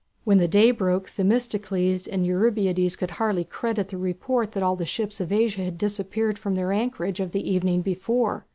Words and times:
When 0.23 0.39
the 0.39 0.47
day 0.47 0.71
broke 0.71 1.09
Themistocles 1.11 2.07
and 2.07 2.25
Eurybiades 2.25 2.95
could 2.95 3.11
hardly 3.11 3.43
credit 3.43 3.89
the 3.89 3.99
report 3.99 4.53
that 4.53 4.63
all 4.63 4.75
the 4.75 4.83
ships 4.83 5.21
of 5.21 5.31
Asia 5.31 5.63
had 5.63 5.77
disappeared 5.77 6.39
from 6.39 6.55
their 6.55 6.71
anchorage 6.71 7.19
of 7.19 7.33
the 7.33 7.47
evening 7.47 7.83
before. 7.83 8.47